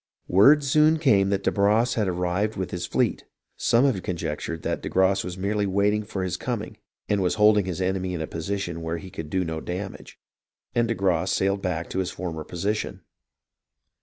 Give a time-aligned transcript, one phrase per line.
[0.27, 4.81] Word soon came that de Barras had arrived with his fleet (some have conjectured that
[4.81, 6.77] de Grasse was merely waiting for his coming
[7.07, 10.17] and was holding his enemy in a position where he could do no damage),
[10.73, 13.01] and de Grasse sailed back to his former position.